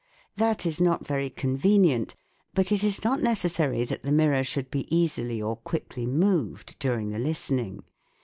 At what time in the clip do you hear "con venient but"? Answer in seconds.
1.29-2.71